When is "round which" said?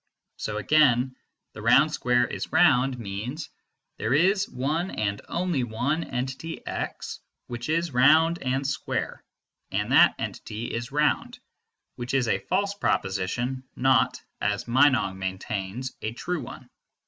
10.91-12.15